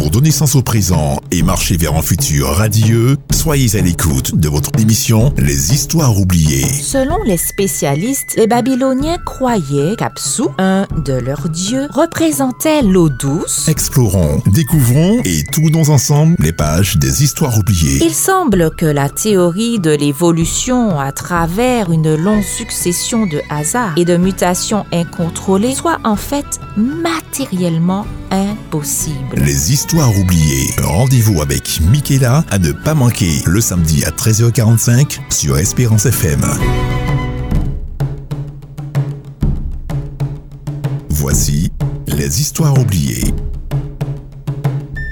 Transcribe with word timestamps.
Pour 0.00 0.08
donner 0.08 0.30
sens 0.30 0.54
au 0.54 0.62
présent 0.62 1.20
et 1.30 1.42
marcher 1.42 1.76
vers 1.76 1.94
un 1.94 2.00
futur 2.00 2.48
radieux, 2.48 3.18
soyez 3.30 3.76
à 3.76 3.82
l'écoute 3.82 4.34
de 4.34 4.48
votre 4.48 4.70
émission 4.80 5.30
Les 5.36 5.74
Histoires 5.74 6.18
oubliées. 6.18 6.64
Selon 6.64 7.22
les 7.24 7.36
spécialistes, 7.36 8.34
les 8.38 8.46
Babyloniens 8.46 9.18
croyaient 9.18 9.96
qu'Apsu, 9.98 10.44
un 10.56 10.86
de 11.04 11.12
leurs 11.12 11.50
dieux, 11.50 11.86
représentait 11.90 12.80
l'eau 12.80 13.10
douce. 13.10 13.68
Explorons, 13.68 14.42
découvrons 14.46 15.20
et 15.26 15.44
tournons 15.52 15.90
ensemble 15.90 16.34
les 16.38 16.54
pages 16.54 16.96
des 16.96 17.22
Histoires 17.22 17.58
oubliées. 17.58 18.02
Il 18.02 18.14
semble 18.14 18.70
que 18.74 18.86
la 18.86 19.10
théorie 19.10 19.80
de 19.80 19.90
l'évolution 19.90 20.98
à 20.98 21.12
travers 21.12 21.92
une 21.92 22.14
longue 22.14 22.42
succession 22.42 23.26
de 23.26 23.42
hasards 23.50 23.92
et 23.98 24.06
de 24.06 24.16
mutations 24.16 24.86
incontrôlées 24.92 25.74
soit 25.74 25.98
en 26.04 26.16
fait 26.16 26.58
matériellement 26.78 28.06
impossible. 28.30 29.36
Les 29.36 29.72
Histoires 29.72 30.16
oubliées. 30.18 30.70
Rendez-vous 30.82 31.40
avec 31.42 31.80
Michaela 31.90 32.44
à 32.50 32.58
ne 32.58 32.72
pas 32.72 32.94
manquer 32.94 33.42
le 33.46 33.60
samedi 33.60 34.04
à 34.04 34.10
13h45 34.10 35.18
sur 35.30 35.58
Espérance 35.58 36.06
FM. 36.06 36.44
Voici 41.08 41.70
les 42.06 42.40
Histoires 42.40 42.78
oubliées. 42.78 43.34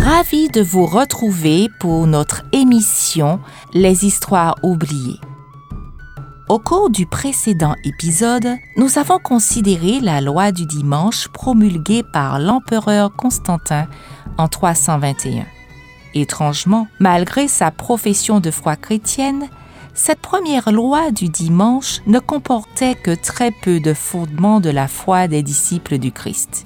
Ravi 0.00 0.48
de 0.48 0.62
vous 0.62 0.86
retrouver 0.86 1.68
pour 1.80 2.06
notre 2.06 2.42
émission 2.52 3.40
Les 3.74 4.06
histoires 4.06 4.56
oubliées. 4.62 5.20
Au 6.48 6.58
cours 6.58 6.88
du 6.88 7.04
précédent 7.04 7.74
épisode, 7.84 8.56
nous 8.78 8.98
avons 8.98 9.18
considéré 9.18 10.00
la 10.00 10.22
loi 10.22 10.50
du 10.50 10.64
dimanche 10.64 11.28
promulguée 11.28 12.02
par 12.02 12.38
l'empereur 12.38 13.14
Constantin 13.14 13.86
en 14.38 14.48
321. 14.48 15.44
Étrangement, 16.14 16.86
malgré 17.00 17.48
sa 17.48 17.70
profession 17.70 18.40
de 18.40 18.50
foi 18.50 18.76
chrétienne, 18.76 19.50
cette 19.92 20.20
première 20.20 20.72
loi 20.72 21.10
du 21.10 21.28
dimanche 21.28 22.00
ne 22.06 22.18
comportait 22.18 22.94
que 22.94 23.14
très 23.14 23.50
peu 23.50 23.78
de 23.78 23.92
fondements 23.92 24.60
de 24.60 24.70
la 24.70 24.88
foi 24.88 25.28
des 25.28 25.42
disciples 25.42 25.98
du 25.98 26.12
Christ. 26.12 26.64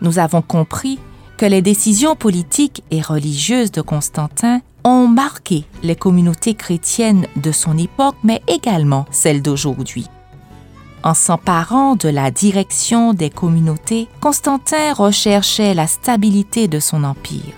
Nous 0.00 0.18
avons 0.18 0.42
compris 0.42 0.98
que 1.36 1.46
les 1.46 1.62
décisions 1.62 2.16
politiques 2.16 2.82
et 2.90 3.00
religieuses 3.00 3.70
de 3.70 3.82
Constantin 3.82 4.62
ont 4.84 5.08
marqué 5.08 5.64
les 5.82 5.96
communautés 5.96 6.54
chrétiennes 6.54 7.26
de 7.36 7.52
son 7.52 7.76
époque, 7.78 8.16
mais 8.22 8.42
également 8.46 9.06
celles 9.10 9.42
d'aujourd'hui. 9.42 10.06
En 11.02 11.14
s'emparant 11.14 11.96
de 11.96 12.08
la 12.08 12.30
direction 12.30 13.14
des 13.14 13.30
communautés, 13.30 14.08
Constantin 14.20 14.92
recherchait 14.92 15.72
la 15.72 15.86
stabilité 15.86 16.68
de 16.68 16.78
son 16.78 17.04
empire. 17.04 17.54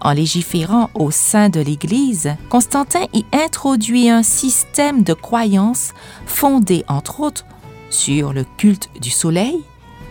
En 0.00 0.12
légiférant 0.12 0.90
au 0.94 1.12
sein 1.12 1.48
de 1.48 1.60
l'Église, 1.60 2.34
Constantin 2.48 3.04
y 3.12 3.24
introduit 3.32 4.10
un 4.10 4.24
système 4.24 5.04
de 5.04 5.14
croyances 5.14 5.92
fondé 6.26 6.84
entre 6.88 7.20
autres 7.20 7.44
sur 7.90 8.32
le 8.32 8.44
culte 8.56 8.90
du 9.00 9.10
soleil, 9.10 9.62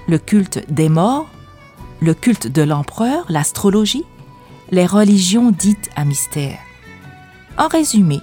le 0.08 0.18
culte 0.18 0.64
des 0.72 0.88
morts, 0.88 1.28
le 2.00 2.14
culte 2.14 2.48
de 2.48 2.62
l'empereur, 2.62 3.26
l'astrologie, 3.28 4.06
les 4.72 4.86
religions 4.86 5.52
dites 5.52 5.90
à 5.96 6.06
mystère. 6.06 6.58
En 7.58 7.68
résumé, 7.68 8.22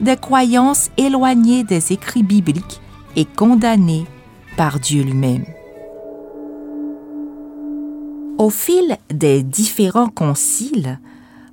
des 0.00 0.16
croyances 0.16 0.90
éloignées 0.96 1.62
des 1.62 1.92
écrits 1.92 2.22
bibliques 2.22 2.80
et 3.16 3.26
condamnées 3.26 4.06
par 4.56 4.80
Dieu 4.80 5.02
lui-même. 5.02 5.44
Au 8.38 8.48
fil 8.48 8.96
des 9.12 9.42
différents 9.42 10.08
conciles, 10.08 10.98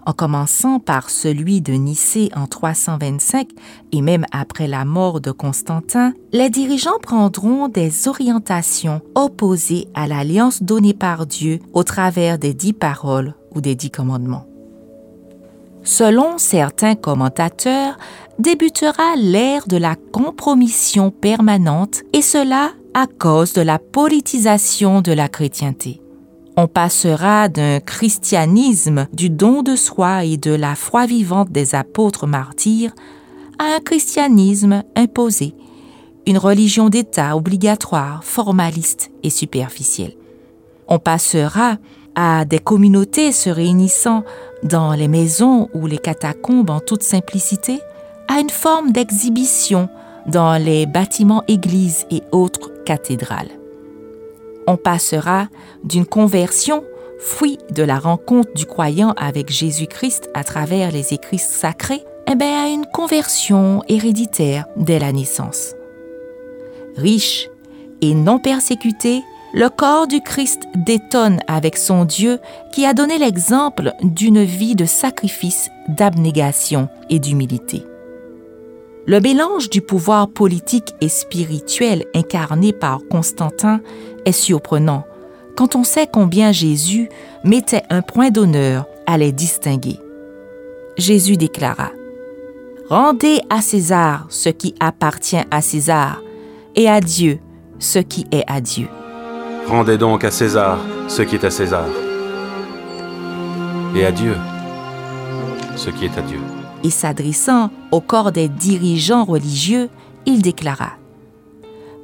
en 0.05 0.13
commençant 0.13 0.79
par 0.79 1.09
celui 1.09 1.59
de 1.59 1.73
Nicée 1.73 2.31
en 2.33 2.47
325 2.47 3.49
et 3.91 4.01
même 4.01 4.25
après 4.31 4.69
la 4.69 4.85
mort 4.85 5.19
de 5.19 5.31
Constantin, 5.31 6.13
les 6.31 6.49
dirigeants 6.49 6.99
prendront 7.01 7.67
des 7.67 8.07
orientations 8.07 9.01
opposées 9.15 9.89
à 9.93 10.07
l'alliance 10.07 10.63
donnée 10.63 10.93
par 10.93 11.25
Dieu 11.25 11.59
au 11.73 11.83
travers 11.83 12.39
des 12.39 12.53
dix 12.53 12.71
paroles 12.71 13.35
ou 13.55 13.61
des 13.61 13.75
dix 13.75 13.91
commandements. 13.91 14.45
Selon 15.83 16.37
certains 16.37 16.95
commentateurs, 16.95 17.97
débutera 18.39 19.15
l'ère 19.15 19.67
de 19.67 19.77
la 19.77 19.95
compromission 19.95 21.11
permanente 21.11 22.03
et 22.13 22.21
cela 22.21 22.71
à 22.93 23.07
cause 23.07 23.53
de 23.53 23.61
la 23.61 23.79
politisation 23.79 25.01
de 25.01 25.13
la 25.13 25.29
chrétienté. 25.29 26.01
On 26.57 26.67
passera 26.67 27.49
d'un 27.49 27.79
christianisme 27.79 29.07
du 29.13 29.29
don 29.29 29.61
de 29.61 29.75
soi 29.75 30.25
et 30.25 30.37
de 30.37 30.51
la 30.51 30.75
foi 30.75 31.05
vivante 31.05 31.51
des 31.51 31.75
apôtres 31.75 32.25
martyrs 32.25 32.93
à 33.59 33.75
un 33.75 33.79
christianisme 33.79 34.83
imposé, 34.95 35.53
une 36.25 36.37
religion 36.37 36.89
d'État 36.89 37.37
obligatoire, 37.37 38.23
formaliste 38.23 39.11
et 39.23 39.29
superficielle. 39.29 40.15
On 40.87 40.99
passera 40.99 41.77
à 42.17 42.45
des 42.45 42.57
communautés 42.57 43.31
se 43.31 43.51
réunissant 43.51 44.23
dans 44.63 44.93
les 44.93 45.07
maisons 45.07 45.69
ou 45.75 45.85
les 45.85 45.99
catacombes 45.99 46.71
en 46.71 46.79
toute 46.79 47.03
simplicité, 47.03 47.79
à 48.27 48.39
une 48.39 48.49
forme 48.49 48.91
d'exhibition 48.91 49.87
dans 50.25 50.61
les 50.61 50.87
bâtiments 50.87 51.43
églises 51.47 52.05
et 52.09 52.23
autres 52.31 52.71
cathédrales. 52.85 53.51
On 54.65 54.77
passera 54.77 55.47
d'une 55.83 56.07
conversion, 56.07 56.83
fruit 57.19 57.59
de 57.69 57.83
la 57.83 57.99
rencontre 57.99 58.51
du 58.55 58.65
croyant 58.65 59.13
avec 59.15 59.51
Jésus-Christ 59.51 60.29
à 60.33 60.43
travers 60.43 60.91
les 60.91 61.13
écrits 61.13 61.37
sacrés, 61.37 62.03
eh 62.29 62.35
bien, 62.35 62.63
à 62.63 62.67
une 62.67 62.87
conversion 62.87 63.83
héréditaire 63.87 64.65
dès 64.75 64.97
la 64.97 65.11
naissance. 65.11 65.75
Riche 66.97 67.47
et 68.01 68.15
non 68.15 68.39
persécuté, 68.39 69.21
le 69.53 69.69
corps 69.69 70.07
du 70.07 70.21
Christ 70.21 70.67
détonne 70.75 71.39
avec 71.47 71.77
son 71.77 72.05
Dieu 72.05 72.39
qui 72.73 72.85
a 72.85 72.93
donné 72.93 73.17
l'exemple 73.17 73.93
d'une 74.01 74.43
vie 74.43 74.75
de 74.75 74.85
sacrifice, 74.85 75.69
d'abnégation 75.87 76.89
et 77.09 77.19
d'humilité. 77.19 77.83
Le 79.05 79.21
mélange 79.21 79.69
du 79.69 79.81
pouvoir 79.81 80.27
politique 80.27 80.93
et 80.99 81.07
spirituel 81.07 82.03
incarné 82.13 82.73
par 82.73 82.99
Constantin 83.09 83.79
est 84.25 84.33
surprenant 84.33 85.05
quand 85.55 85.75
on 85.75 85.83
sait 85.83 86.07
combien 86.11 86.51
Jésus 86.51 87.09
mettait 87.43 87.83
un 87.89 88.01
point 88.01 88.29
d'honneur 88.29 88.85
à 89.07 89.17
les 89.17 89.31
distinguer. 89.31 89.97
Jésus 90.97 91.37
déclara, 91.37 91.91
Rendez 92.89 93.39
à 93.49 93.61
César 93.61 94.27
ce 94.29 94.49
qui 94.49 94.75
appartient 94.79 95.43
à 95.51 95.61
César 95.61 96.21
et 96.75 96.89
à 96.89 96.99
Dieu 96.99 97.39
ce 97.79 97.99
qui 97.99 98.25
est 98.31 98.43
à 98.47 98.61
Dieu. 98.61 98.87
Rendez 99.67 99.97
donc 99.97 100.23
à 100.23 100.31
César 100.31 100.79
ce 101.09 101.21
qui 101.21 101.35
est 101.35 101.43
à 101.43 101.51
César, 101.51 101.85
et 103.93 104.05
à 104.05 104.11
Dieu 104.13 104.35
ce 105.75 105.89
qui 105.89 106.05
est 106.05 106.17
à 106.17 106.21
Dieu. 106.21 106.39
Et 106.85 106.89
s'adressant 106.89 107.69
au 107.91 107.99
corps 107.99 108.31
des 108.31 108.47
dirigeants 108.47 109.25
religieux, 109.25 109.89
il 110.25 110.41
déclara, 110.41 110.93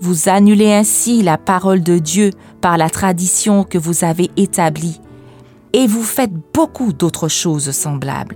Vous 0.01 0.27
annulez 0.27 0.73
ainsi 0.73 1.23
la 1.23 1.37
parole 1.37 1.81
de 1.81 1.99
Dieu 1.99 2.31
par 2.59 2.77
la 2.77 2.89
tradition 2.89 3.63
que 3.63 3.77
vous 3.77 4.03
avez 4.03 4.29
établie, 4.35 4.99
et 5.71 5.87
vous 5.87 6.03
faites 6.03 6.33
beaucoup 6.53 6.91
d'autres 6.91 7.29
choses 7.29 7.71
semblables. 7.71 8.35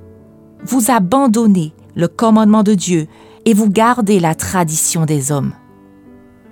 Vous 0.64 0.90
abandonnez 0.90 1.74
le 1.96 2.08
commandement 2.08 2.64
de 2.64 2.76
Dieu 2.76 3.08
et 3.46 3.54
vous 3.54 3.70
gardez 3.70 4.22
la 4.22 4.36
tradition 4.36 5.06
des 5.06 5.34
hommes. 5.34 5.52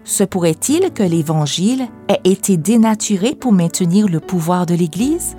Se 0.05 0.23
pourrait-il 0.23 0.91
que 0.93 1.01
l'Évangile 1.01 1.87
ait 2.07 2.21
été 2.23 2.57
dénaturé 2.57 3.33
pour 3.33 3.51
maintenir 3.51 4.07
le 4.07 4.19
pouvoir 4.19 4.67
de 4.67 4.75
l'Église? 4.75 5.35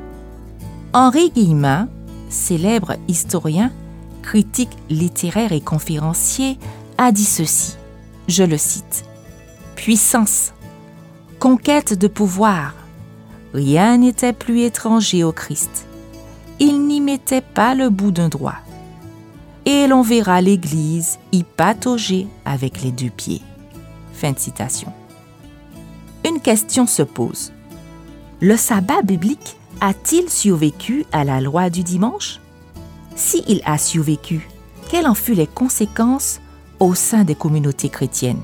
Henri 0.93 1.31
Guillemin, 1.31 1.89
célèbre 2.29 2.95
historien, 3.07 3.71
critique 4.23 4.77
littéraire 4.91 5.53
et 5.53 5.61
conférencier, 5.61 6.59
a 6.99 7.13
dit 7.13 7.25
ceci, 7.25 7.77
je 8.27 8.43
le 8.43 8.59
cite, 8.59 9.05
Puissance, 9.77 10.53
conquête 11.39 11.97
de 11.97 12.09
pouvoir, 12.09 12.75
rien 13.55 13.99
n'était 13.99 14.33
plus 14.33 14.63
étranger 14.63 15.23
au 15.23 15.31
Christ. 15.31 15.87
Il 16.59 16.87
n'y 16.89 17.01
mettait 17.01 17.41
pas 17.41 17.77
le 17.77 17.89
bout 17.89 18.11
d'un 18.11 18.29
doigt. 18.29 18.57
Et 19.65 19.87
l'on 19.87 20.03
verra 20.03 20.41
l'Église 20.41 21.19
y 21.31 21.45
patauger 21.45 22.27
avec 22.45 22.83
les 22.83 22.91
deux 22.91 23.11
pieds. 23.11 23.43
Fin 24.17 24.33
de 24.33 24.39
citation. 24.39 24.93
Une 26.27 26.41
question 26.41 26.87
se 26.87 27.03
pose. 27.03 27.53
Le 28.41 28.57
sabbat 28.57 29.03
biblique 29.03 29.57
a-t-il 29.83 30.31
survécu 30.31 31.05
à 31.13 31.23
la 31.23 31.43
loi 31.43 31.69
du 31.69 31.83
dimanche? 31.83 32.41
S'il 33.15 33.61
a 33.67 33.77
survécu, 33.77 34.49
quelles 34.91 35.07
en 35.07 35.15
furent 35.15 35.37
les 35.37 35.47
conséquences 35.47 36.41
au 36.81 36.95
sein 36.95 37.25
des 37.25 37.35
communautés 37.35 37.91
chrétiennes? 37.91 38.41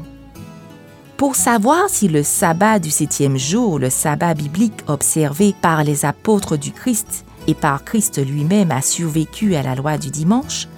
Pour 1.17 1.37
savoir 1.37 1.89
si 1.89 2.09
le 2.09 2.23
sabbat 2.23 2.79
du 2.79 2.91
septième 2.91 3.39
jour, 3.39 3.79
le 3.79 3.89
sabbat 3.89 4.35
biblique 4.35 4.85
observé 4.89 5.55
par 5.63 5.85
les 5.85 6.05
apôtres 6.05 6.59
du 6.59 6.73
Christ, 6.73 7.25
et 7.47 7.55
par 7.55 7.85
Christ 7.85 8.25
lui-même 8.25 8.71
a 8.71 8.83
survécu 8.83 9.55
à 9.55 9.63
la 9.63 9.75
loi 9.75 9.97
du 9.97 10.11
dimanche, 10.11 10.69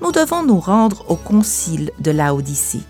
nous 0.00 0.12
devons 0.12 0.44
nous 0.44 0.60
rendre 0.60 1.04
au 1.10 1.16
concile 1.16 1.90
de 1.98 2.12
Laodicée. 2.12 2.82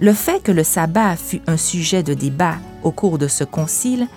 Le 0.00 0.14
fait 0.14 0.42
que 0.42 0.50
le 0.50 0.64
sabbat 0.64 1.14
fut 1.16 1.42
un 1.46 1.58
sujet 1.58 2.02
de 2.02 2.14
débat 2.14 2.54
au 2.82 2.90
cours 2.90 3.18
de 3.18 3.28
ce 3.28 3.44
concile 3.44 4.08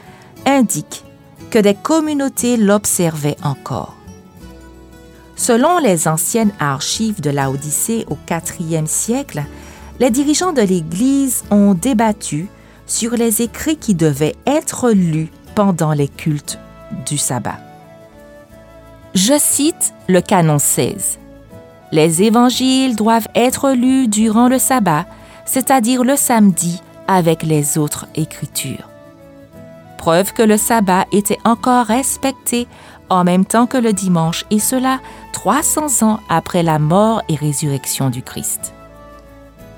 indique 0.46 1.04
que 1.52 1.60
des 1.60 1.76
communautés 1.76 2.56
l'observaient 2.56 3.38
encore. 3.44 3.98
Selon 5.36 5.80
les 5.80 6.08
anciennes 6.08 6.54
archives 6.60 7.20
de 7.20 7.30
Laodicée 7.30 8.06
au 8.10 8.18
IVe 8.30 8.88
siècle, 8.88 9.44
les 10.00 10.10
dirigeants 10.10 10.54
de 10.54 10.62
l'Église 10.62 11.44
ont 11.52 11.74
débattu 11.74 12.48
sur 12.86 13.12
les 13.14 13.42
écrits 13.42 13.78
qui 13.78 13.94
devaient 13.94 14.36
être 14.46 14.92
lus 14.92 15.30
pendant 15.54 15.92
les 15.92 16.08
cultes 16.08 16.60
du 17.06 17.18
sabbat. 17.18 17.60
Je 19.16 19.38
cite 19.38 19.94
le 20.08 20.22
canon 20.22 20.60
16. 20.60 21.20
Les 21.92 22.24
évangiles 22.24 22.96
doivent 22.96 23.28
être 23.36 23.72
lus 23.72 24.08
durant 24.08 24.48
le 24.48 24.58
sabbat, 24.58 25.06
c'est-à-dire 25.46 26.04
le 26.04 26.16
samedi, 26.16 26.82
avec 27.08 27.44
les 27.44 27.78
autres 27.78 28.08
écritures. 28.16 28.90
Preuve 29.98 30.34
que 30.34 30.44
le 30.44 30.58
sabbat 30.58 31.06
était 31.12 31.40
encore 31.46 31.86
respecté 31.86 32.68
en 33.10 33.24
même 33.24 33.46
temps 33.46 33.68
que 33.68 33.78
le 33.78 33.94
dimanche, 33.94 34.46
et 34.50 34.60
cela 34.60 35.00
300 35.34 36.06
ans 36.06 36.20
après 36.30 36.64
la 36.64 36.80
mort 36.80 37.22
et 37.30 37.36
résurrection 37.36 38.10
du 38.10 38.22
Christ. 38.22 38.74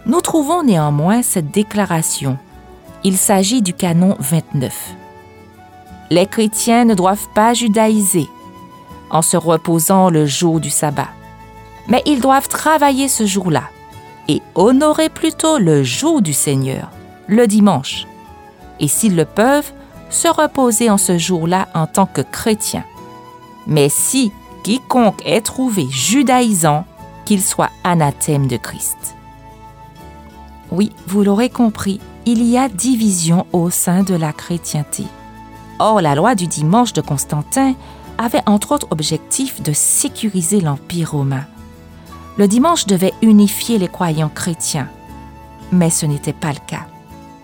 Nous 0.06 0.22
trouvons 0.22 0.64
néanmoins 0.64 1.22
cette 1.22 1.52
déclaration. 1.52 2.38
Il 3.04 3.18
s'agit 3.18 3.62
du 3.62 3.74
canon 3.74 4.16
29. 4.20 4.96
Les 6.12 6.28
chrétiens 6.28 6.86
ne 6.86 6.94
doivent 6.94 7.28
pas 7.34 7.54
judaïser 7.54 8.28
en 9.10 9.22
se 9.22 9.38
reposant 9.38 10.10
le 10.10 10.26
jour 10.26 10.60
du 10.60 10.70
sabbat, 10.70 11.10
mais 11.88 12.02
ils 12.06 12.22
doivent 12.22 12.48
travailler 12.48 13.08
ce 13.08 13.26
jour-là 13.26 13.64
et 14.28 14.42
honorer 14.56 15.10
plutôt 15.10 15.58
le 15.58 15.84
jour 15.84 16.22
du 16.22 16.34
Seigneur, 16.34 16.90
le 17.28 17.48
dimanche, 17.48 18.08
et 18.80 18.88
s'ils 18.88 19.16
le 19.16 19.26
peuvent, 19.26 19.72
se 20.10 20.28
reposer 20.28 20.90
en 20.90 20.98
ce 20.98 21.18
jour-là 21.18 21.68
en 21.74 21.88
tant 21.88 22.06
que 22.06 22.22
chrétiens. 22.22 22.86
Mais 23.68 23.90
si 23.90 24.32
quiconque 24.64 25.22
est 25.26 25.42
trouvé 25.42 25.88
judaïsant, 25.90 26.86
qu'il 27.26 27.42
soit 27.42 27.72
anathème 27.84 28.48
de 28.48 28.58
Christ. 28.58 29.16
Oui, 30.72 30.92
vous 31.08 31.24
l'aurez 31.24 31.50
compris, 31.50 32.00
il 32.26 32.44
y 32.44 32.58
a 32.58 32.70
division 32.70 33.46
au 33.52 33.70
sein 33.70 34.04
de 34.04 34.16
la 34.16 34.32
chrétienté. 34.32 35.04
Or, 35.80 36.02
la 36.02 36.16
loi 36.16 36.36
du 36.36 36.48
dimanche 36.48 36.94
de 36.94 37.02
Constantin 37.02 37.74
avait 38.18 38.44
entre 38.46 38.72
autres 38.74 38.88
objectif 38.92 39.62
de 39.62 39.74
sécuriser 39.74 40.62
l'Empire 40.62 41.12
romain. 41.12 41.46
Le 42.38 42.48
dimanche 42.48 42.86
devait 42.86 43.14
unifier 43.22 43.78
les 43.78 43.88
croyants 43.88 44.32
chrétiens, 44.34 44.90
mais 45.72 45.90
ce 45.90 46.06
n'était 46.06 46.34
pas 46.34 46.52
le 46.52 46.60
cas. 46.68 46.86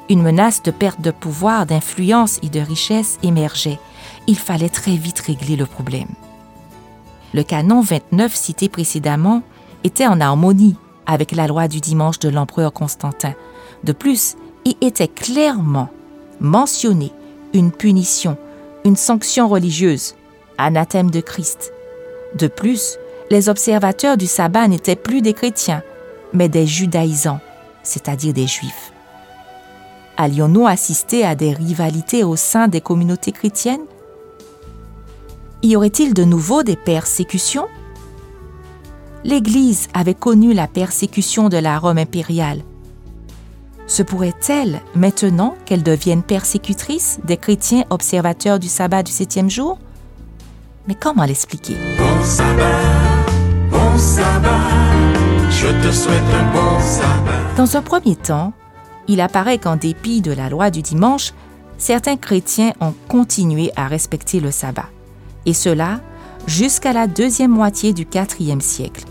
Une 0.09 0.21
menace 0.21 0.61
de 0.61 0.71
perte 0.71 0.99
de 0.99 1.11
pouvoir, 1.11 1.65
d'influence 1.65 2.39
et 2.43 2.49
de 2.49 2.59
richesse 2.59 3.17
émergeait. 3.23 3.79
Il 4.27 4.37
fallait 4.37 4.67
très 4.67 4.95
vite 4.95 5.19
régler 5.19 5.55
le 5.55 5.65
problème. 5.65 6.09
Le 7.33 7.43
canon 7.43 7.79
29 7.79 8.35
cité 8.35 8.67
précédemment 8.67 9.43
était 9.85 10.07
en 10.07 10.19
harmonie 10.19 10.75
avec 11.05 11.31
la 11.31 11.47
loi 11.47 11.69
du 11.69 11.79
dimanche 11.79 12.19
de 12.19 12.27
l'empereur 12.27 12.73
Constantin. 12.73 13.33
De 13.85 13.93
plus, 13.93 14.35
il 14.65 14.75
était 14.81 15.07
clairement 15.07 15.89
mentionné 16.41 17.13
une 17.53 17.71
punition, 17.71 18.37
une 18.83 18.97
sanction 18.97 19.47
religieuse, 19.47 20.15
anathème 20.57 21.09
de 21.09 21.21
Christ. 21.21 21.71
De 22.37 22.47
plus, 22.47 22.97
les 23.31 23.47
observateurs 23.47 24.17
du 24.17 24.27
sabbat 24.27 24.67
n'étaient 24.67 24.97
plus 24.97 25.21
des 25.21 25.31
chrétiens, 25.31 25.83
mais 26.33 26.49
des 26.49 26.67
judaïsants, 26.67 27.39
c'est-à-dire 27.81 28.33
des 28.33 28.45
juifs. 28.45 28.91
Allions-nous 30.17 30.67
assister 30.67 31.23
à 31.23 31.33
des 31.33 31.53
rivalités 31.53 32.25
au 32.25 32.35
sein 32.35 32.67
des 32.67 32.81
communautés 32.81 33.31
chrétiennes? 33.31 33.85
Y 35.63 35.77
aurait-il 35.77 36.13
de 36.13 36.25
nouveau 36.25 36.61
des 36.61 36.75
persécutions? 36.75 37.67
L'Église 39.23 39.87
avait 39.93 40.13
connu 40.13 40.53
la 40.53 40.67
persécution 40.67 41.47
de 41.47 41.57
la 41.57 41.79
Rome 41.79 41.99
impériale. 41.99 42.61
Se 43.87 44.03
pourrait-elle, 44.03 44.81
maintenant 44.93 45.55
qu'elle 45.65 45.83
devienne 45.83 46.21
persécutrice 46.21 47.19
des 47.23 47.37
chrétiens 47.37 47.85
observateurs 47.91 48.59
du 48.59 48.67
sabbat 48.67 49.03
du 49.03 49.11
septième 49.13 49.49
jour? 49.49 49.79
Mais 50.85 50.95
comment 50.95 51.23
l'expliquer? 51.23 51.77
Bon 53.91 53.97
sabbat, 53.97 54.49
je 55.49 55.67
te 55.67 55.91
souhaite 55.91 56.21
un 56.33 56.53
bon 56.53 56.79
sabbat. 56.79 57.55
Dans 57.57 57.77
un 57.77 57.81
premier 57.81 58.15
temps, 58.15 58.53
il 59.07 59.21
apparaît 59.21 59.57
qu'en 59.57 59.75
dépit 59.75 60.21
de 60.21 60.31
la 60.31 60.49
loi 60.49 60.71
du 60.71 60.81
dimanche, 60.81 61.33
certains 61.77 62.17
chrétiens 62.17 62.73
ont 62.79 62.93
continué 63.07 63.71
à 63.75 63.87
respecter 63.87 64.39
le 64.39 64.51
sabbat, 64.51 64.89
et 65.45 65.53
cela 65.53 65.99
jusqu'à 66.47 66.93
la 66.93 67.07
deuxième 67.07 67.51
moitié 67.51 67.93
du 67.93 68.07
IVe 68.39 68.61
siècle. 68.61 69.05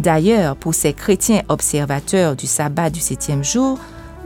D'ailleurs, 0.00 0.56
pour 0.56 0.74
ces 0.74 0.92
chrétiens 0.92 1.42
observateurs 1.48 2.36
du 2.36 2.46
sabbat 2.46 2.90
du 2.90 3.00
septième 3.00 3.44
jour, 3.44 3.78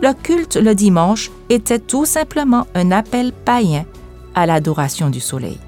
le 0.03 0.13
culte 0.15 0.57
le 0.57 0.75
dimanche 0.75 1.31
était 1.49 1.79
tout 1.79 2.07
simplement 2.07 2.67
un 2.75 2.91
appel 2.91 3.33
païen 3.33 3.85
à 4.35 4.47
l'adoration 4.47 5.11
du 5.11 5.21
soleil. 5.21 5.59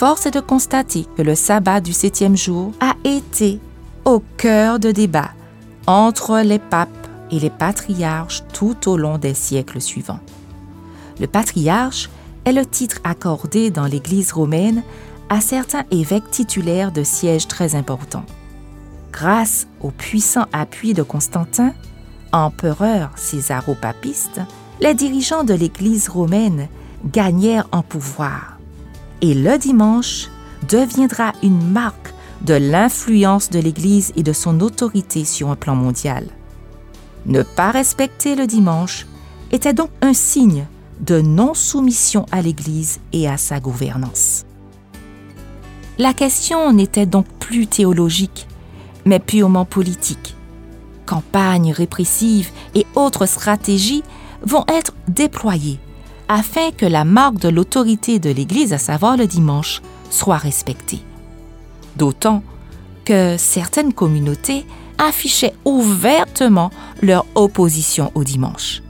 Force 0.00 0.24
est 0.24 0.30
de 0.30 0.40
constater 0.40 1.04
que 1.14 1.20
le 1.20 1.34
sabbat 1.34 1.82
du 1.82 1.92
septième 1.92 2.34
jour 2.34 2.72
a 2.80 2.94
été 3.04 3.60
au 4.06 4.22
cœur 4.38 4.78
de 4.78 4.92
débats 4.92 5.32
entre 5.86 6.40
les 6.40 6.58
papes 6.58 7.06
et 7.30 7.38
les 7.38 7.50
patriarches 7.50 8.42
tout 8.54 8.88
au 8.88 8.96
long 8.96 9.18
des 9.18 9.34
siècles 9.34 9.82
suivants. 9.82 10.20
Le 11.20 11.26
patriarche 11.26 12.08
est 12.46 12.52
le 12.52 12.64
titre 12.64 13.00
accordé 13.04 13.70
dans 13.70 13.84
l'Église 13.84 14.32
romaine 14.32 14.82
à 15.28 15.42
certains 15.42 15.84
évêques 15.90 16.30
titulaires 16.30 16.92
de 16.92 17.02
sièges 17.02 17.46
très 17.46 17.74
importants. 17.74 18.24
Grâce 19.12 19.66
au 19.82 19.90
puissant 19.90 20.46
appui 20.54 20.94
de 20.94 21.02
Constantin, 21.02 21.74
empereur 22.32 23.10
césaro-papiste, 23.16 24.40
les 24.80 24.94
dirigeants 24.94 25.44
de 25.44 25.52
l'Église 25.52 26.08
romaine 26.08 26.68
gagnèrent 27.04 27.68
en 27.70 27.82
pouvoir. 27.82 28.49
Et 29.22 29.34
le 29.34 29.58
dimanche 29.58 30.28
deviendra 30.68 31.32
une 31.42 31.62
marque 31.72 32.14
de 32.42 32.54
l'influence 32.54 33.50
de 33.50 33.58
l'Église 33.58 34.12
et 34.16 34.22
de 34.22 34.32
son 34.32 34.60
autorité 34.60 35.24
sur 35.24 35.50
un 35.50 35.56
plan 35.56 35.74
mondial. 35.74 36.26
Ne 37.26 37.42
pas 37.42 37.70
respecter 37.70 38.34
le 38.34 38.46
dimanche 38.46 39.06
était 39.52 39.74
donc 39.74 39.90
un 40.00 40.14
signe 40.14 40.66
de 41.00 41.20
non-soumission 41.20 42.24
à 42.32 42.40
l'Église 42.40 43.00
et 43.12 43.28
à 43.28 43.36
sa 43.36 43.60
gouvernance. 43.60 44.44
La 45.98 46.14
question 46.14 46.72
n'était 46.72 47.06
donc 47.06 47.26
plus 47.38 47.66
théologique, 47.66 48.46
mais 49.04 49.18
purement 49.18 49.66
politique. 49.66 50.34
Campagnes 51.04 51.72
répressives 51.72 52.50
et 52.74 52.86
autres 52.94 53.26
stratégies 53.26 54.02
vont 54.42 54.64
être 54.68 54.94
déployées 55.08 55.78
afin 56.30 56.70
que 56.70 56.86
la 56.86 57.04
marque 57.04 57.40
de 57.40 57.48
l'autorité 57.48 58.20
de 58.20 58.30
l'Église, 58.30 58.72
à 58.72 58.78
savoir 58.78 59.16
le 59.16 59.26
dimanche, 59.26 59.82
soit 60.10 60.36
respectée. 60.36 61.00
D'autant 61.96 62.44
que 63.04 63.34
certaines 63.36 63.92
communautés 63.92 64.64
affichaient 64.96 65.54
ouvertement 65.64 66.70
leur 67.02 67.26
opposition 67.34 68.12
au 68.14 68.22
dimanche. 68.22 68.80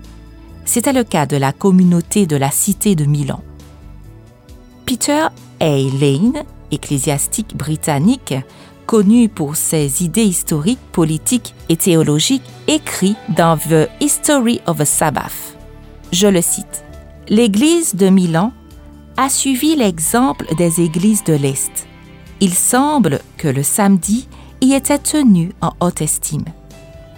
C'était 0.66 0.92
le 0.92 1.02
cas 1.02 1.24
de 1.24 1.38
la 1.38 1.52
communauté 1.52 2.26
de 2.26 2.36
la 2.36 2.50
Cité 2.50 2.94
de 2.94 3.06
Milan. 3.06 3.42
Peter 4.84 5.28
A. 5.60 5.76
Lane, 5.98 6.44
ecclésiastique 6.70 7.56
britannique, 7.56 8.34
connu 8.84 9.30
pour 9.30 9.56
ses 9.56 10.04
idées 10.04 10.24
historiques, 10.24 10.92
politiques 10.92 11.54
et 11.70 11.76
théologiques, 11.76 12.44
écrit 12.68 13.16
dans 13.34 13.56
The 13.56 13.88
History 13.98 14.60
of 14.66 14.78
a 14.78 14.84
Sabbath. 14.84 15.56
Je 16.12 16.26
le 16.26 16.42
cite. 16.42 16.84
L'Église 17.30 17.94
de 17.94 18.08
Milan 18.08 18.52
a 19.16 19.28
suivi 19.28 19.76
l'exemple 19.76 20.52
des 20.56 20.80
églises 20.80 21.22
de 21.22 21.34
l'Est. 21.34 21.86
Il 22.40 22.52
semble 22.52 23.20
que 23.36 23.46
le 23.46 23.62
samedi 23.62 24.28
y 24.60 24.74
était 24.74 24.98
tenu 24.98 25.52
en 25.60 25.72
haute 25.80 26.02
estime. 26.02 26.44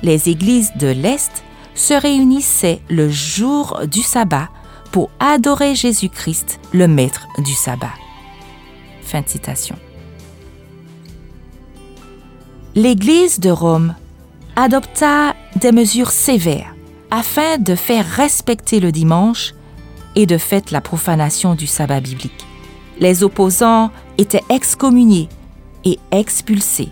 Les 0.03 0.29
églises 0.29 0.73
de 0.79 0.89
l'Est 0.89 1.43
se 1.75 1.95
réunissaient 1.95 2.83
le 2.91 3.09
jour 3.09 3.81
du 3.91 4.03
sabbat 4.03 4.51
pour 4.91 5.11
adorer 5.19 5.75
Jésus-Christ, 5.75 6.61
le 6.75 6.87
maître 6.87 7.27
du 7.39 7.55
sabbat. 7.55 7.95
Fin 9.01 9.23
de 9.23 9.29
citation 9.29 9.77
l'Église 12.75 13.39
de 13.39 13.51
Rome 13.51 13.95
adopta 14.57 15.35
des 15.57 15.73
mesures 15.73 16.11
sévères 16.11 16.75
afin 17.11 17.59
de 17.59 17.75
faire 17.75 18.07
respecter 18.07 18.81
le 18.81 18.93
dimanche 18.93 19.55
et 20.17 20.27
de 20.27 20.39
faire 20.39 20.63
la 20.71 20.81
profanation 20.81 21.55
du 21.55 21.67
sabbat 21.67 22.01
biblique. 22.01 22.47
les 23.01 23.23
opposants 23.23 23.91
étaient 24.19 24.45
excommuniés 24.49 25.29
et 25.85 25.99
expulsés, 26.11 26.91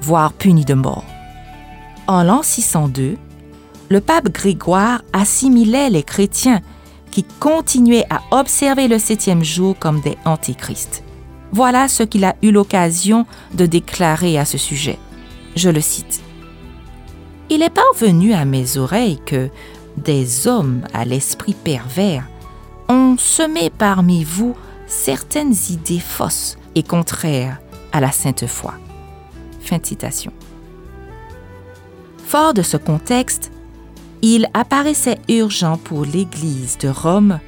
voire 0.00 0.32
punis 0.32 0.64
de 0.64 0.74
mort. 0.74 1.04
En 2.06 2.22
l'an 2.22 2.42
602, 2.42 3.16
le 3.88 4.00
pape 4.00 4.28
Grégoire 4.28 5.02
assimilait 5.12 5.90
les 5.90 6.02
chrétiens 6.02 6.60
qui 7.10 7.24
continuaient 7.38 8.06
à 8.10 8.22
observer 8.32 8.88
le 8.88 8.98
septième 8.98 9.44
jour 9.44 9.76
comme 9.78 10.00
des 10.00 10.18
antichrists. 10.24 11.04
Voilà 11.52 11.86
ce 11.86 12.02
qu'il 12.02 12.24
a 12.24 12.34
eu 12.42 12.50
l'occasion 12.50 13.26
de 13.54 13.66
déclarer 13.66 14.36
à 14.38 14.44
ce 14.44 14.58
sujet. 14.58 14.98
Je 15.54 15.70
le 15.70 15.80
cite. 15.80 16.20
Il 17.50 17.62
est 17.62 17.70
parvenu 17.70 18.32
à 18.32 18.44
mes 18.44 18.78
oreilles 18.78 19.20
que 19.24 19.48
des 19.96 20.46
hommes 20.46 20.82
à 20.92 21.04
l'esprit 21.04 21.54
pervers 21.54 22.26
ont 22.88 23.16
semé 23.18 23.70
parmi 23.70 24.24
vous 24.24 24.56
certaines 24.86 25.54
idées 25.70 26.00
fausses 26.00 26.58
et 26.74 26.82
contraires 26.82 27.60
à 27.92 28.00
la 28.00 28.12
sainte 28.12 28.46
foi. 28.46 28.74
Fin 29.60 29.78
de 29.78 29.86
citation. 29.86 30.32
Fort 32.26 32.54
de 32.54 32.62
ce 32.62 32.76
contexte, 32.76 33.50
il 34.22 34.48
apparaissait 34.54 35.18
urgent 35.28 35.76
pour 35.76 36.04
l'Église 36.04 36.78
de 36.78 36.88
Rome 36.88 37.38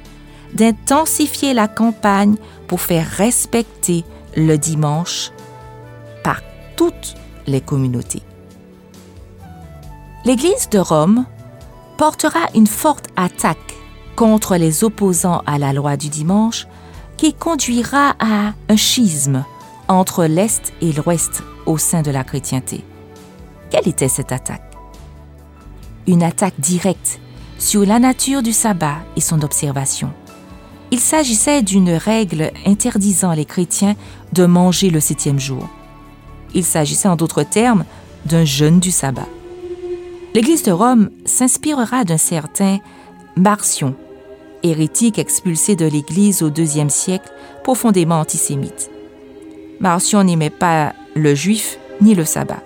d'intensifier 0.53 1.53
la 1.53 1.67
campagne 1.67 2.35
pour 2.67 2.81
faire 2.81 3.07
respecter 3.07 4.05
le 4.35 4.57
dimanche 4.57 5.31
par 6.23 6.41
toutes 6.75 7.15
les 7.47 7.61
communautés. 7.61 8.21
L'Église 10.25 10.69
de 10.69 10.79
Rome 10.79 11.25
portera 11.97 12.47
une 12.53 12.67
forte 12.67 13.07
attaque 13.15 13.75
contre 14.15 14.55
les 14.55 14.83
opposants 14.83 15.41
à 15.45 15.57
la 15.57 15.73
loi 15.73 15.97
du 15.97 16.09
dimanche 16.09 16.67
qui 17.17 17.33
conduira 17.33 18.15
à 18.19 18.53
un 18.69 18.75
schisme 18.75 19.43
entre 19.87 20.25
l'Est 20.25 20.73
et 20.81 20.93
l'Ouest 20.93 21.43
au 21.65 21.77
sein 21.77 22.01
de 22.01 22.11
la 22.11 22.23
chrétienté. 22.23 22.83
Quelle 23.69 23.87
était 23.87 24.07
cette 24.07 24.31
attaque? 24.31 24.71
Une 26.05 26.23
attaque 26.23 26.59
directe 26.59 27.19
sur 27.57 27.85
la 27.85 27.99
nature 27.99 28.43
du 28.43 28.53
sabbat 28.53 28.97
et 29.15 29.21
son 29.21 29.41
observation. 29.41 30.13
Il 30.91 30.99
s'agissait 30.99 31.63
d'une 31.63 31.91
règle 31.91 32.51
interdisant 32.65 33.33
les 33.33 33.45
chrétiens 33.45 33.95
de 34.31 34.45
manger 34.45 34.89
le 34.89 34.99
septième 34.99 35.39
jour. 35.39 35.67
Il 36.53 36.63
s'agissait 36.63 37.09
en 37.09 37.15
d'autres 37.15 37.43
termes 37.43 37.83
d'un 38.25 38.45
jeûne 38.45 38.79
du 38.79 38.91
sabbat. 38.91 39.27
L'Église 40.37 40.61
de 40.61 40.71
Rome 40.71 41.09
s'inspirera 41.25 42.03
d'un 42.03 42.19
certain 42.19 42.77
Marcion, 43.35 43.95
hérétique 44.61 45.17
expulsé 45.17 45.75
de 45.75 45.87
l'Église 45.87 46.43
au 46.43 46.51
IIe 46.51 46.91
siècle, 46.91 47.31
profondément 47.63 48.19
antisémite. 48.19 48.91
Marcion 49.79 50.23
n'aimait 50.23 50.51
pas 50.51 50.93
le 51.15 51.33
juif 51.33 51.79
ni 52.01 52.13
le 52.13 52.23
sabbat. 52.23 52.61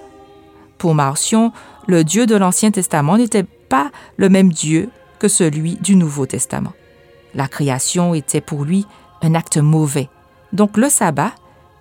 Pour 0.80 0.96
Marcion, 0.96 1.54
le 1.88 2.04
Dieu 2.04 2.26
de 2.26 2.36
l'Ancien 2.36 2.72
Testament 2.72 3.16
n'était 3.16 3.46
pas 3.70 3.90
le 4.18 4.28
même 4.28 4.52
Dieu 4.52 4.90
que 5.18 5.30
celui 5.30 5.76
du 5.76 5.96
Nouveau 5.96 6.26
Testament. 6.26 6.74
La 7.36 7.48
création 7.48 8.14
était 8.14 8.42
pour 8.42 8.66
lui 8.66 8.86
un 9.22 9.34
acte 9.34 9.60
mauvais, 9.60 10.10
donc 10.52 10.76
le 10.76 10.90
sabbat, 10.90 11.32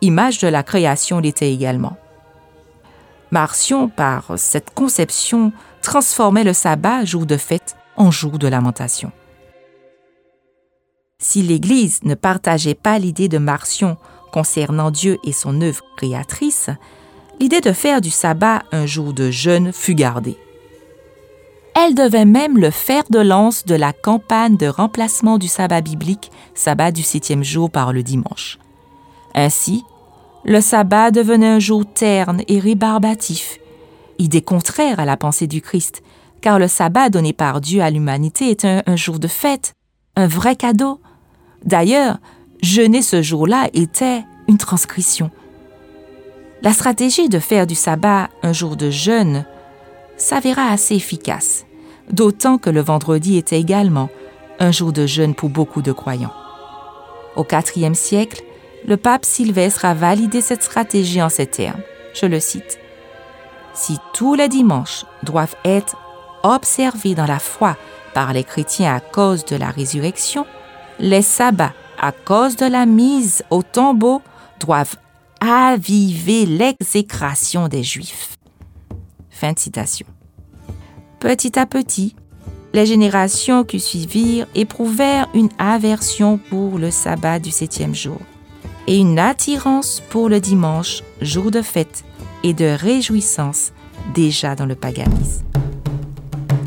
image 0.02 0.38
de 0.38 0.46
la 0.46 0.62
création, 0.62 1.18
l'était 1.18 1.52
également. 1.52 1.96
Marcion, 3.32 3.88
par 3.88 4.32
cette 4.36 4.70
conception, 4.70 5.52
transformait 5.82 6.44
le 6.44 6.52
sabbat, 6.52 7.04
jour 7.04 7.26
de 7.26 7.36
fête, 7.36 7.76
en 7.96 8.10
jour 8.10 8.38
de 8.38 8.48
lamentation. 8.48 9.12
Si 11.18 11.42
l'Église 11.42 12.02
ne 12.02 12.14
partageait 12.14 12.74
pas 12.74 12.98
l'idée 12.98 13.28
de 13.28 13.38
Marcion 13.38 13.98
concernant 14.32 14.90
Dieu 14.90 15.18
et 15.24 15.32
son 15.32 15.60
œuvre 15.60 15.82
créatrice, 15.96 16.70
l'idée 17.38 17.60
de 17.60 17.72
faire 17.72 18.00
du 18.00 18.10
sabbat 18.10 18.62
un 18.72 18.86
jour 18.86 19.12
de 19.12 19.30
jeûne 19.30 19.72
fut 19.72 19.94
gardée. 19.94 20.38
Elle 21.76 21.94
devait 21.94 22.24
même 22.24 22.58
le 22.58 22.70
fer 22.70 23.04
de 23.10 23.20
lance 23.20 23.64
de 23.64 23.74
la 23.74 23.92
campagne 23.92 24.56
de 24.56 24.66
remplacement 24.66 25.38
du 25.38 25.48
sabbat 25.48 25.80
biblique, 25.80 26.30
sabbat 26.54 26.90
du 26.90 27.02
septième 27.02 27.44
jour 27.44 27.70
par 27.70 27.92
le 27.92 28.02
dimanche. 28.02 28.58
Ainsi, 29.34 29.84
le 30.44 30.60
sabbat 30.60 31.10
devenait 31.10 31.48
un 31.48 31.58
jour 31.58 31.84
terne 31.86 32.42
et 32.48 32.58
rébarbatif, 32.58 33.59
idée 34.20 34.42
contraire 34.42 35.00
à 35.00 35.04
la 35.04 35.16
pensée 35.16 35.46
du 35.46 35.60
Christ, 35.60 36.02
car 36.40 36.58
le 36.58 36.68
sabbat 36.68 37.10
donné 37.10 37.32
par 37.32 37.60
Dieu 37.60 37.82
à 37.82 37.90
l'humanité 37.90 38.50
est 38.50 38.64
un, 38.64 38.96
jour 38.96 39.18
de 39.18 39.28
fête, 39.28 39.74
un 40.16 40.26
vrai 40.26 40.56
cadeau. 40.56 41.00
D'ailleurs, 41.64 42.18
jeûner 42.62 43.02
ce 43.02 43.22
jour-là 43.22 43.68
était 43.72 44.24
une 44.48 44.58
transgression. 44.58 45.30
La 46.62 46.72
stratégie 46.72 47.28
de 47.28 47.38
faire 47.38 47.66
du 47.66 47.74
sabbat 47.74 48.28
un 48.42 48.52
jour 48.52 48.76
de 48.76 48.90
jeûne 48.90 49.44
s'avéra 50.16 50.68
assez 50.68 50.94
efficace, 50.94 51.64
d'autant 52.10 52.58
que 52.58 52.70
le 52.70 52.80
vendredi 52.80 53.36
était 53.38 53.58
également 53.58 54.10
un 54.58 54.70
jour 54.70 54.92
de 54.92 55.06
jeûne 55.06 55.34
pour 55.34 55.48
beaucoup 55.48 55.80
de 55.80 55.92
croyants. 55.92 56.34
Au 57.36 57.46
IVe 57.76 57.94
siècle, 57.94 58.42
le 58.86 58.96
pape 58.96 59.24
Sylvestre 59.24 59.84
a 59.84 59.94
validé 59.94 60.40
cette 60.40 60.62
stratégie 60.62 61.22
en 61.22 61.28
ces 61.28 61.46
termes. 61.46 61.80
Je 62.12 62.26
le 62.26 62.40
cite. 62.40 62.78
Si 63.74 63.98
tous 64.12 64.34
les 64.34 64.48
dimanches 64.48 65.04
doivent 65.22 65.56
être 65.64 65.96
observés 66.42 67.14
dans 67.14 67.26
la 67.26 67.38
foi 67.38 67.76
par 68.14 68.32
les 68.32 68.44
chrétiens 68.44 68.94
à 68.94 69.00
cause 69.00 69.44
de 69.44 69.56
la 69.56 69.70
résurrection, 69.70 70.46
les 70.98 71.22
sabbats 71.22 71.72
à 72.00 72.12
cause 72.12 72.56
de 72.56 72.66
la 72.66 72.86
mise 72.86 73.44
au 73.50 73.62
tombeau 73.62 74.22
doivent 74.58 74.96
aviver 75.40 76.46
l'exécration 76.46 77.68
des 77.68 77.82
Juifs. 77.82 78.36
Fin 79.30 79.52
de 79.52 79.58
citation. 79.58 80.06
Petit 81.18 81.58
à 81.58 81.66
petit, 81.66 82.16
les 82.72 82.86
générations 82.86 83.64
qui 83.64 83.80
suivirent 83.80 84.46
éprouvèrent 84.54 85.28
une 85.34 85.48
aversion 85.58 86.38
pour 86.38 86.78
le 86.78 86.90
sabbat 86.90 87.38
du 87.38 87.50
septième 87.50 87.94
jour 87.94 88.18
et 88.86 88.98
une 88.98 89.18
attirance 89.18 90.02
pour 90.10 90.28
le 90.28 90.40
dimanche, 90.40 91.02
jour 91.20 91.50
de 91.50 91.62
fête 91.62 92.04
et 92.42 92.54
de 92.54 92.64
réjouissance 92.64 93.72
déjà 94.14 94.54
dans 94.54 94.66
le 94.66 94.74
paganisme. 94.74 95.44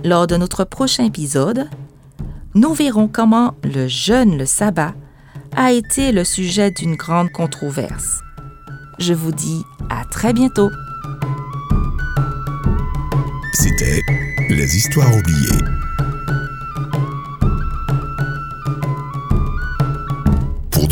Lors 0.04 0.28
de 0.28 0.36
notre 0.36 0.64
prochain 0.64 1.06
épisode, 1.06 1.70
nous 2.56 2.74
verrons 2.74 3.08
comment 3.08 3.56
le 3.64 3.88
jeûne, 3.88 4.38
le 4.38 4.46
sabbat, 4.46 4.94
a 5.56 5.72
été 5.72 6.12
le 6.12 6.24
sujet 6.24 6.72
d'une 6.72 6.96
grande 6.96 7.32
controverse. 7.32 8.20
Je 9.00 9.14
vous 9.14 9.32
dis 9.32 9.64
à 9.90 10.04
très 10.06 10.34
bientôt. 10.34 10.70
C'était 13.54 14.02
Les 14.50 14.78
Histoires 14.78 15.16
oubliées. 15.16 15.73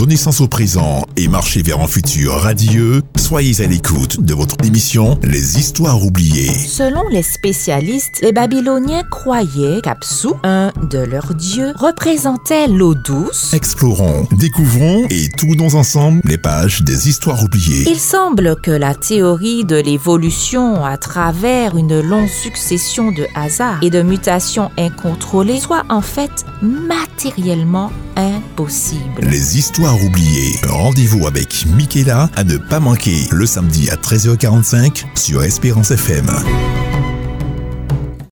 Donner 0.02 0.18
sens 0.18 0.42
au 0.42 0.48
présent 0.48 1.06
et 1.16 1.28
marcher 1.28 1.62
vers 1.62 1.80
un 1.80 1.86
futur 1.86 2.34
radieux, 2.34 3.04
soyez 3.20 3.64
à 3.64 3.68
l'écoute 3.68 4.20
de 4.20 4.34
votre 4.34 4.56
émission 4.66 5.20
Les 5.22 5.60
Histoires 5.60 6.04
oubliées. 6.04 6.52
Selon 6.52 7.08
les 7.10 7.22
spécialistes, 7.22 8.20
les 8.24 8.32
Babyloniens 8.32 9.04
croyaient 9.04 9.80
qu'Apsu, 9.84 10.30
un 10.42 10.72
de 10.90 10.98
leurs 10.98 11.36
dieux, 11.36 11.74
représentait 11.76 12.68
l'eau 12.68 12.96
douce. 12.96 13.54
Explorons, 13.54 14.28
découvrons 14.40 15.06
et 15.12 15.30
tournons 15.38 15.76
ensemble 15.76 16.20
les 16.26 16.40
pages 16.40 16.82
des 16.82 17.08
Histoires 17.08 17.44
oubliées. 17.44 17.86
Il 17.88 18.00
semble 18.00 18.56
que 18.60 18.72
la 18.72 18.96
théorie 18.96 19.66
de 19.66 19.76
l'évolution 19.76 20.84
à 20.84 20.98
travers 20.98 21.78
une 21.78 22.02
longue 22.02 22.28
succession 22.28 23.12
de 23.12 23.28
hasards 23.36 23.84
et 23.84 23.92
de 23.92 24.02
mutations 24.02 24.72
incontrôlées 24.80 25.60
soit 25.60 25.84
en 25.90 26.02
fait 26.02 26.44
matériellement 26.64 27.92
impossible. 28.16 29.22
Les 29.22 29.58
Histoires 29.58 29.91
oubliées. 29.96 30.56
Rendez-vous 30.68 31.28
avec 31.28 31.66
Michaela 31.68 32.30
à 32.36 32.44
ne 32.44 32.58
pas 32.58 32.80
manquer 32.80 33.28
le 33.32 33.46
samedi 33.46 33.90
à 33.90 33.96
13h45 33.96 35.06
sur 35.16 35.44
Espérance 35.44 35.92
FM. 35.92 36.32